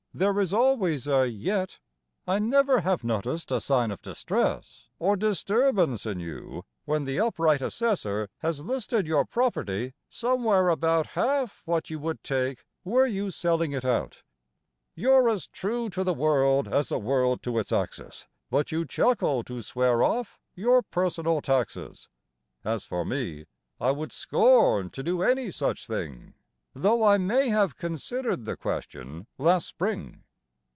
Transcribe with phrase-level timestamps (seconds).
[0.13, 1.79] There is always a "yet,")
[2.27, 7.61] I never have noticed a sign of distress, or Disturbance in you, when the upright
[7.61, 13.71] assessor Has listed your property somewhere about Half what you would take were you selling
[13.71, 14.23] it out.
[14.95, 19.45] You're as true to the world as the world to its axis, But you chuckle
[19.45, 22.09] to swear off your personal taxes.
[22.65, 23.45] As for me,
[23.79, 26.33] I would scorn to do any such thing,
[26.73, 30.23] (Though I may have considered the question last spring.)